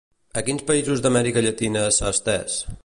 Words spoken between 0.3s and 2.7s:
A quins països d'Amèrica Llatina s'ha estès?